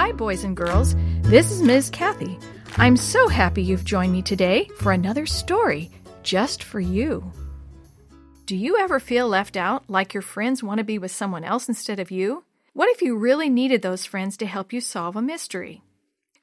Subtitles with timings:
[0.00, 0.96] Hi, boys and girls.
[1.20, 1.90] This is Ms.
[1.90, 2.38] Kathy.
[2.78, 5.90] I'm so happy you've joined me today for another story
[6.22, 7.30] just for you.
[8.46, 11.68] Do you ever feel left out, like your friends want to be with someone else
[11.68, 12.44] instead of you?
[12.72, 15.82] What if you really needed those friends to help you solve a mystery?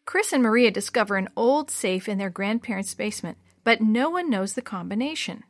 [0.05, 4.53] Chris and Maria discover an old safe in their grandparents' basement, but no one knows
[4.53, 5.43] the combination.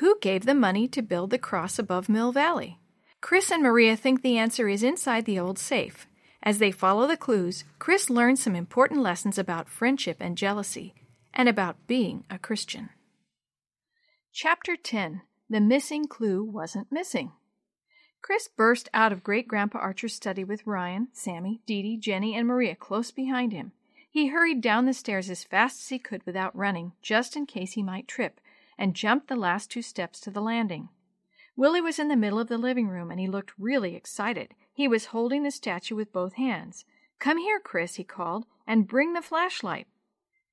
[0.00, 2.80] Who gave the money to build the cross above Mill Valley?
[3.20, 6.08] Chris and Maria think the answer is inside the old safe.
[6.42, 10.94] As they follow the clues, Chris learns some important lessons about friendship and jealousy,
[11.34, 12.90] and about being a Christian.
[14.32, 17.32] Chapter 10 The Missing Clue Wasn't Missing.
[18.22, 22.46] Chris burst out of Great Grandpa Archer's study with Ryan, Sammy, Dee Dee, Jenny, and
[22.46, 23.72] Maria close behind him.
[24.10, 27.72] He hurried down the stairs as fast as he could without running, just in case
[27.72, 28.40] he might trip,
[28.76, 30.88] and jumped the last two steps to the landing.
[31.58, 34.54] Willie was in the middle of the living room, and he looked really excited.
[34.72, 36.84] He was holding the statue with both hands.
[37.18, 39.88] Come here, Chris, he called, and bring the flashlight.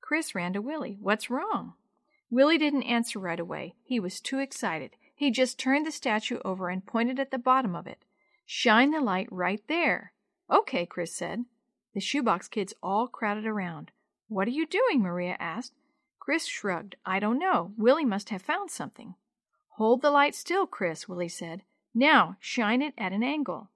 [0.00, 0.98] Chris ran to Willie.
[1.00, 1.74] What's wrong?
[2.28, 3.76] Willie didn't answer right away.
[3.84, 4.96] He was too excited.
[5.14, 8.04] He just turned the statue over and pointed at the bottom of it.
[8.44, 10.12] Shine the light right there.
[10.50, 11.44] Okay, Chris said.
[11.94, 13.92] The shoebox kids all crowded around.
[14.26, 15.02] What are you doing?
[15.02, 15.74] Maria asked.
[16.18, 16.96] Chris shrugged.
[17.06, 17.70] I don't know.
[17.78, 19.14] Willie must have found something.
[19.76, 21.62] Hold the light still, Chris, Willie said.
[21.94, 23.68] Now shine it at an angle.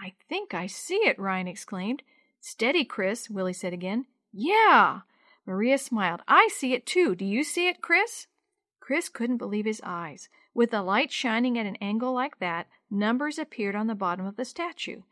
[0.00, 2.02] I think I see it, Ryan exclaimed.
[2.40, 4.06] Steady, Chris, Willie said again.
[4.32, 5.02] Yeah!
[5.46, 6.22] Maria smiled.
[6.26, 7.14] I see it too.
[7.14, 8.26] Do you see it, Chris?
[8.80, 10.28] Chris couldn't believe his eyes.
[10.52, 14.34] With the light shining at an angle like that, numbers appeared on the bottom of
[14.34, 15.02] the statue.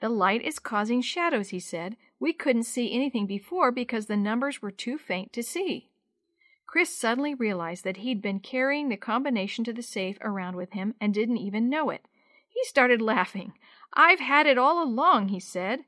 [0.00, 1.96] The light is causing shadows, he said.
[2.18, 5.89] We couldn't see anything before because the numbers were too faint to see.
[6.70, 10.94] Chris suddenly realized that he'd been carrying the combination to the safe around with him
[11.00, 12.06] and didn't even know it.
[12.48, 13.54] He started laughing.
[13.92, 15.80] I've had it all along, he said.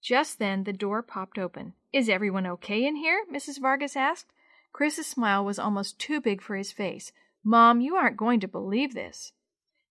[0.00, 1.72] Just then the door popped open.
[1.92, 3.24] Is everyone okay in here?
[3.28, 3.60] Mrs.
[3.60, 4.32] Vargas asked.
[4.72, 7.10] Chris's smile was almost too big for his face.
[7.42, 9.32] Mom, you aren't going to believe this.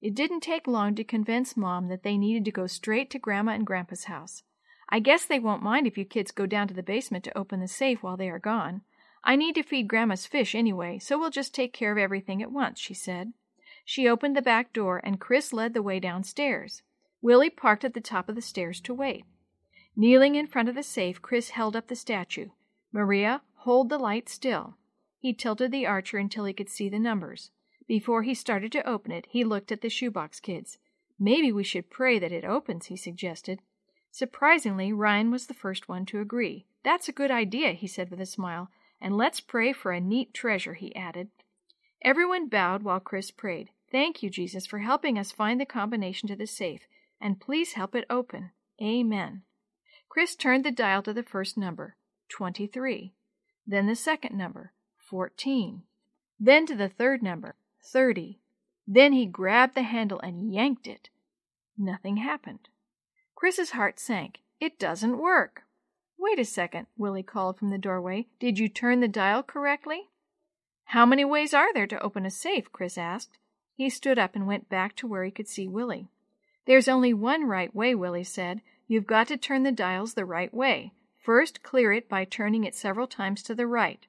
[0.01, 3.51] It didn't take long to convince Mom that they needed to go straight to Grandma
[3.51, 4.43] and Grandpa's house.
[4.87, 7.59] I guess they won't mind if you kids go down to the basement to open
[7.59, 8.83] the safe while they are gone.
[9.23, 12.51] I need to feed Grandma's fish anyway, so we'll just take care of everything at
[12.51, 13.33] once, she said.
[13.83, 16.83] She opened the back door, and Chris led the way downstairs.
[17.21, 19.25] Willie parked at the top of the stairs to wait.
[19.95, 22.49] Kneeling in front of the safe, Chris held up the statue.
[22.91, 24.77] Maria, hold the light still.
[25.19, 27.51] He tilted the archer until he could see the numbers.
[27.87, 30.77] Before he started to open it, he looked at the shoebox kids.
[31.19, 33.59] Maybe we should pray that it opens, he suggested.
[34.11, 36.65] Surprisingly, Ryan was the first one to agree.
[36.83, 38.69] That's a good idea, he said with a smile.
[39.01, 41.29] And let's pray for a neat treasure, he added.
[42.01, 43.69] Everyone bowed while Chris prayed.
[43.91, 46.81] Thank you, Jesus, for helping us find the combination to the safe
[47.21, 48.51] and please help it open.
[48.81, 49.43] Amen.
[50.07, 51.95] Chris turned the dial to the first number,
[52.29, 53.13] 23,
[53.67, 55.83] then the second number, 14,
[56.39, 58.39] then to the third number, 30.
[58.87, 61.09] Then he grabbed the handle and yanked it.
[61.77, 62.69] Nothing happened.
[63.35, 64.39] Chris's heart sank.
[64.59, 65.63] It doesn't work.
[66.21, 68.27] Wait a second, Willie called from the doorway.
[68.41, 70.09] Did you turn the dial correctly?
[70.83, 72.71] How many ways are there to open a safe?
[72.73, 73.37] Chris asked.
[73.75, 76.09] He stood up and went back to where he could see Willie.
[76.65, 78.61] There's only one right way, Willie said.
[78.85, 80.91] You've got to turn the dials the right way.
[81.15, 84.05] First, clear it by turning it several times to the right.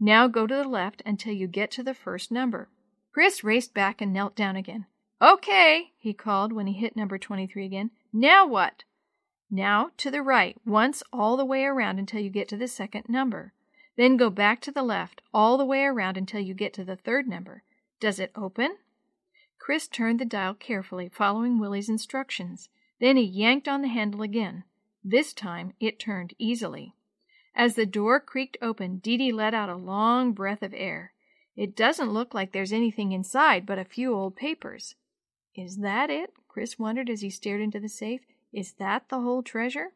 [0.00, 2.68] Now go to the left until you get to the first number.
[3.12, 4.86] Chris raced back and knelt down again.
[5.22, 7.90] Okay, he called when he hit number 23 again.
[8.12, 8.82] Now what?
[9.50, 13.04] Now to the right, once all the way around until you get to the second
[13.08, 13.52] number.
[13.96, 16.96] Then go back to the left, all the way around until you get to the
[16.96, 17.62] third number.
[18.00, 18.76] Does it open?
[19.58, 22.68] Chris turned the dial carefully, following Willie's instructions.
[23.00, 24.64] Then he yanked on the handle again.
[25.02, 26.94] This time it turned easily.
[27.54, 31.12] As the door creaked open, Dee Dee let out a long breath of air.
[31.56, 34.96] It doesn't look like there's anything inside but a few old papers.
[35.54, 36.32] Is that it?
[36.48, 38.22] Chris wondered as he stared into the safe.
[38.54, 39.88] Is that the whole treasure?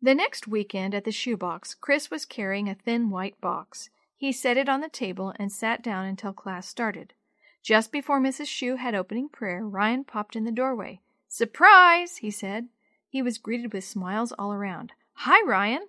[0.00, 3.90] The next weekend at the shoebox, Chris was carrying a thin white box.
[4.16, 7.12] He set it on the table and sat down until class started.
[7.60, 8.46] Just before Mrs.
[8.46, 11.00] Shue had opening prayer, Ryan popped in the doorway.
[11.26, 12.18] Surprise!
[12.18, 12.68] he said.
[13.08, 14.92] He was greeted with smiles all around.
[15.14, 15.88] Hi, Ryan!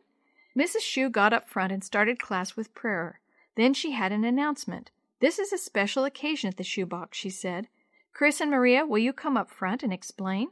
[0.58, 0.82] Mrs.
[0.82, 3.20] Shue got up front and started class with prayer.
[3.56, 4.90] Then she had an announcement.
[5.20, 7.68] This is a special occasion at the shoebox, she said.
[8.14, 10.50] Chris and Maria, will you come up front and explain?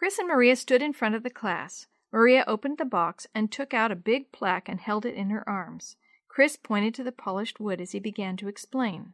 [0.00, 1.86] Chris and Maria stood in front of the class.
[2.10, 5.46] Maria opened the box and took out a big plaque and held it in her
[5.46, 5.96] arms.
[6.26, 9.12] Chris pointed to the polished wood as he began to explain.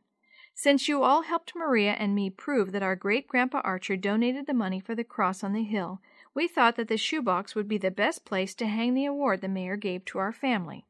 [0.54, 4.54] Since you all helped Maria and me prove that our great grandpa Archer donated the
[4.54, 6.00] money for the cross on the hill,
[6.34, 9.48] we thought that the shoebox would be the best place to hang the award the
[9.48, 10.86] mayor gave to our family.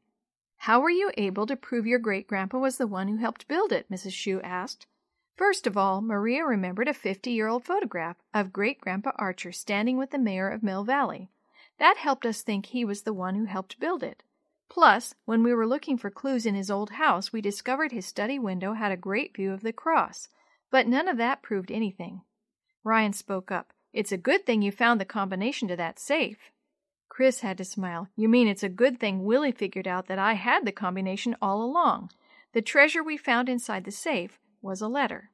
[0.57, 3.71] How were you able to prove your great grandpa was the one who helped build
[3.71, 3.89] it?
[3.91, 4.13] Mrs.
[4.13, 4.85] Shue asked.
[5.37, 9.95] First of all, Maria remembered a 50 year old photograph of great grandpa Archer standing
[9.95, 11.29] with the mayor of Mill Valley.
[11.77, 14.23] That helped us think he was the one who helped build it.
[14.67, 18.39] Plus, when we were looking for clues in his old house, we discovered his study
[18.39, 20.27] window had a great view of the cross,
[20.71, 22.21] but none of that proved anything.
[22.83, 23.73] Ryan spoke up.
[23.93, 26.51] It's a good thing you found the combination to that safe.
[27.09, 28.09] Chris had to smile.
[28.15, 31.61] You mean it's a good thing Willie figured out that I had the combination all
[31.61, 32.09] along.
[32.53, 35.31] The treasure we found inside the safe was a letter.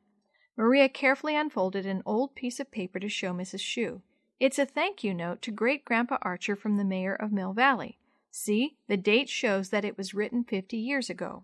[0.56, 3.62] Maria carefully unfolded an old piece of paper to show Mrs.
[3.62, 4.02] Shue.
[4.40, 7.98] It's a thank you note to Great Grandpa Archer from the mayor of Mill Valley.
[8.30, 11.44] See, the date shows that it was written 50 years ago.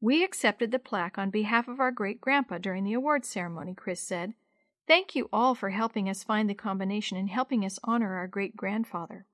[0.00, 4.00] We accepted the plaque on behalf of our great grandpa during the award ceremony, Chris
[4.00, 4.34] said.
[4.86, 8.54] Thank you all for helping us find the combination and helping us honor our great
[8.54, 9.24] grandfather.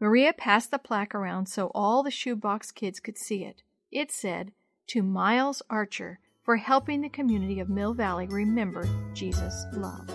[0.00, 3.62] Maria passed the plaque around so all the shoebox kids could see it.
[3.92, 4.50] It said,
[4.88, 8.84] To Miles Archer for helping the community of Mill Valley remember
[9.14, 10.06] Jesus' love.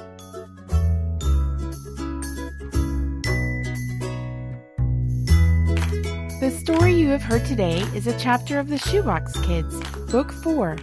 [6.40, 9.74] The story you have heard today is a chapter of the Shoebox Kids,
[10.12, 10.76] Book 4,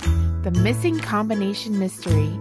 [0.43, 2.33] The Missing Combination Mystery,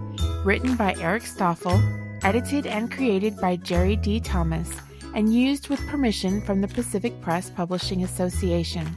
[0.44, 1.80] written by Eric Stoffel,
[2.22, 4.18] edited and created by Jerry D.
[4.18, 4.70] Thomas,
[5.14, 8.96] and used with permission from the Pacific Press Publishing Association.